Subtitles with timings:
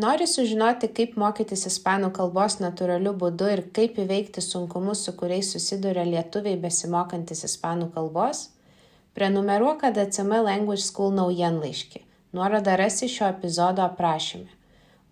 [0.00, 6.06] Nori sužinoti, kaip mokytis ispanų kalbos natūraliu būdu ir kaip įveikti sunkumus, su kuriais susiduria
[6.08, 8.46] lietuviai besimokantis ispanų kalbos?
[9.18, 12.00] Prenumeruok ADCM Language School naujienlaiškį.
[12.32, 14.48] Nuorodą rasi šio epizodo aprašyme.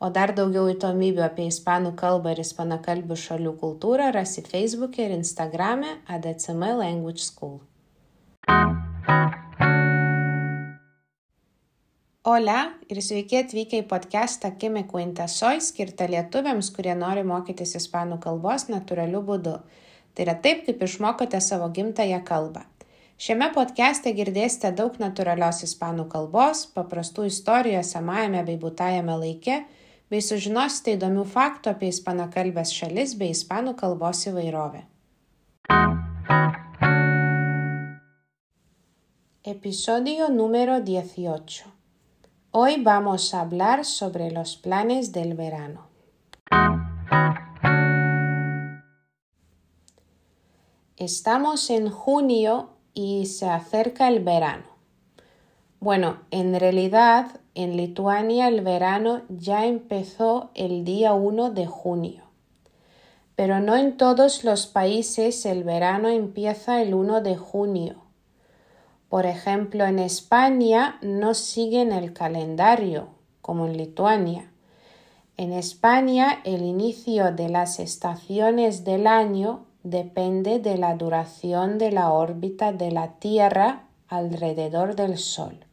[0.01, 5.99] O dar daugiau įdomybių apie ispanų kalbą ir ispanakalbių šalių kultūrą rasi Facebook'e ir Instagram'e
[6.17, 7.59] ADCM Language School.
[12.27, 18.17] Hola ir sveiki atvykę į podcastą Kime Cuenta Soy, skirtą lietuviams, kurie nori mokytis ispanų
[18.25, 19.53] kalbos natūraliu būdu.
[20.15, 22.65] Tai yra taip, kaip išmokote savo gimtają kalbą.
[23.23, 29.63] Šiame podcast'e girdėsite daug natūralios ispanų kalbos, paprastų istorijų esamajame bei būtajame laike,
[30.11, 34.83] bei sužinosite įdomių faktų apie ispanakalbės šalis bei ispanų kalbos įvairovę.
[39.47, 41.78] Episodio número 18.
[42.61, 45.87] Hoy vamos a hablar sobre los planes del verano.
[50.97, 54.65] Estamos en junio y se acerca el verano.
[55.79, 62.25] Bueno, en realidad en Lituania el verano ya empezó el día 1 de junio.
[63.37, 68.08] Pero no en todos los países el verano empieza el 1 de junio.
[69.09, 73.09] Por ejemplo, en España no siguen el calendario,
[73.41, 74.51] como en Lituania.
[75.39, 82.13] En España el inicio de las estaciones del año depende de la duración de la
[82.13, 85.65] órbita de la Tierra alrededor del Sol.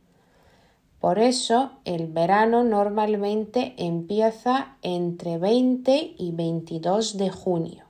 [1.00, 7.85] Por eso el verano normalmente empieza entre 20 y 22 de junio.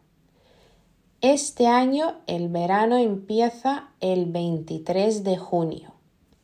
[1.28, 5.96] Este año el verano empieza el 23 de junio,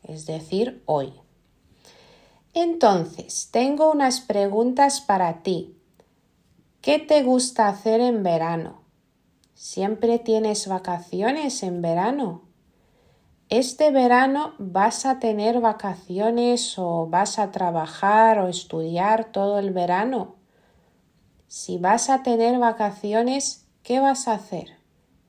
[0.01, 1.13] es decir, hoy.
[2.55, 5.77] Entonces, tengo unas preguntas para ti.
[6.81, 8.81] ¿Qué te gusta hacer en verano?
[9.53, 12.41] ¿Siempre tienes vacaciones en verano?
[13.49, 20.37] ¿Este verano vas a tener vacaciones o vas a trabajar o estudiar todo el verano?
[21.47, 24.77] Si vas a tener vacaciones, ¿Qué vas a hacer?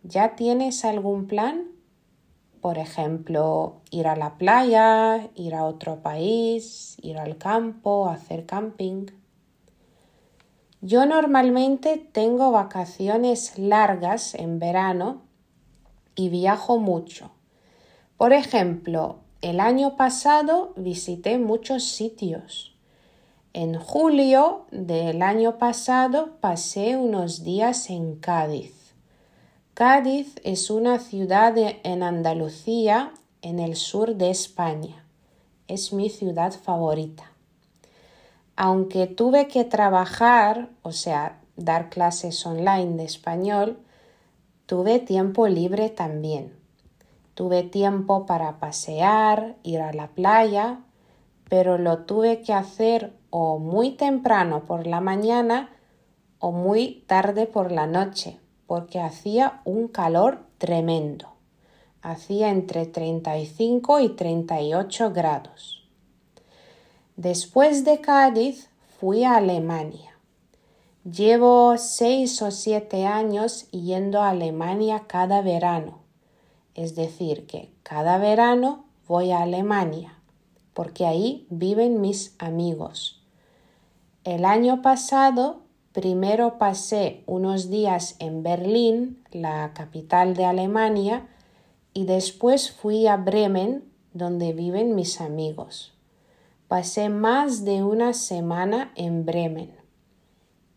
[0.02, 1.68] ¿Ya tienes algún plan?
[2.60, 9.06] Por ejemplo, ir a la playa, ir a otro país, ir al campo, hacer camping.
[10.82, 15.22] Yo normalmente tengo vacaciones largas en verano
[16.14, 17.30] y viajo mucho.
[18.18, 22.71] Por ejemplo, el año pasado visité muchos sitios.
[23.54, 28.94] En julio del año pasado pasé unos días en Cádiz.
[29.74, 33.12] Cádiz es una ciudad en Andalucía,
[33.42, 35.04] en el sur de España.
[35.68, 37.30] Es mi ciudad favorita.
[38.56, 43.78] Aunque tuve que trabajar, o sea, dar clases online de español,
[44.64, 46.54] tuve tiempo libre también.
[47.34, 50.80] Tuve tiempo para pasear, ir a la playa,
[51.52, 55.68] pero lo tuve que hacer o muy temprano por la mañana
[56.38, 61.28] o muy tarde por la noche, porque hacía un calor tremendo.
[62.00, 65.86] Hacía entre 35 y 38 grados.
[67.16, 70.18] Después de Cádiz fui a Alemania.
[71.04, 75.98] Llevo seis o siete años yendo a Alemania cada verano.
[76.74, 80.21] Es decir, que cada verano voy a Alemania,
[80.74, 83.22] porque ahí viven mis amigos.
[84.24, 85.62] El año pasado
[85.92, 91.28] primero pasé unos días en Berlín, la capital de Alemania,
[91.94, 93.84] y después fui a Bremen,
[94.14, 95.92] donde viven mis amigos.
[96.68, 99.74] Pasé más de una semana en Bremen.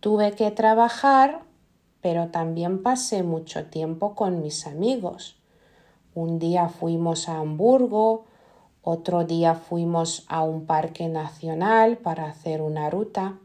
[0.01, 1.43] Tuve que trabajar,
[2.01, 5.37] pero también pasé mucho tiempo con mis amigos.
[6.13, 8.25] Un día fuimos a Hamburgo,
[8.87, 13.39] otro día fuimos a un parque nacional para hacer una ruta.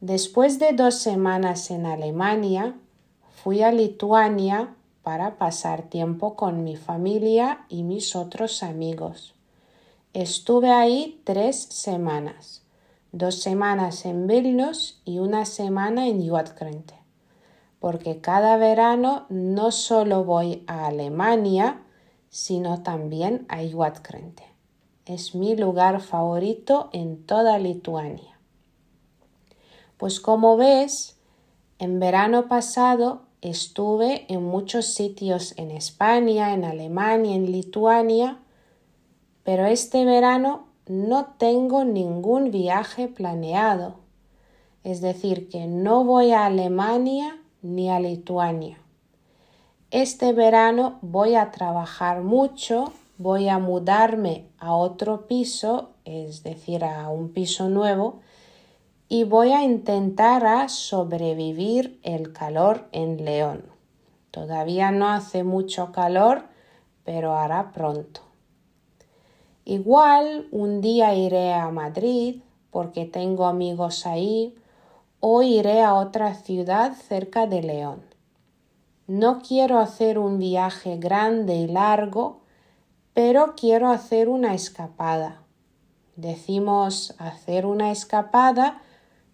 [0.00, 2.74] Después de dos semanas en Alemania,
[3.42, 9.34] fui a Lituania para pasar tiempo con mi familia y mis otros amigos.
[10.12, 12.62] Estuve ahí tres semanas,
[13.10, 16.94] dos semanas en Vilnius y una semana en Juatkrente,
[17.80, 21.83] porque cada verano no solo voy a Alemania,
[22.34, 24.42] sino también a Juatkrente.
[25.06, 28.40] Es mi lugar favorito en toda Lituania.
[29.98, 31.16] Pues como ves,
[31.78, 38.40] en verano pasado estuve en muchos sitios en España, en Alemania, en Lituania,
[39.44, 44.00] pero este verano no tengo ningún viaje planeado.
[44.82, 48.83] Es decir, que no voy a Alemania ni a Lituania.
[49.94, 57.08] Este verano voy a trabajar mucho, voy a mudarme a otro piso, es decir, a
[57.10, 58.18] un piso nuevo,
[59.08, 63.66] y voy a intentar a sobrevivir el calor en León.
[64.32, 66.42] Todavía no hace mucho calor,
[67.04, 68.20] pero hará pronto.
[69.64, 72.40] Igual un día iré a Madrid
[72.72, 74.56] porque tengo amigos ahí
[75.20, 78.13] o iré a otra ciudad cerca de León.
[79.06, 82.40] No quiero hacer un viaje grande y largo,
[83.12, 85.42] pero quiero hacer una escapada.
[86.16, 88.82] Decimos hacer una escapada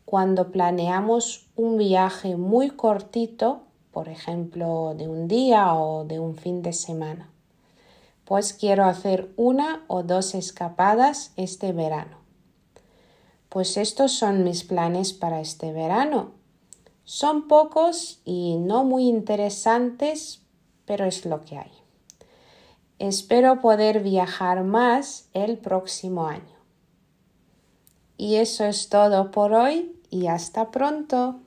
[0.05, 6.63] cuando planeamos un viaje muy cortito, por ejemplo, de un día o de un fin
[6.63, 7.31] de semana
[8.31, 12.19] pues quiero hacer una o dos escapadas este verano.
[13.49, 16.31] Pues estos son mis planes para este verano.
[17.13, 20.43] Son pocos y no muy interesantes,
[20.85, 21.73] pero es lo que hay.
[23.01, 26.57] Espero poder viajar más el próximo año.
[28.17, 31.41] Y eso es todo por hoy y hasta pronto.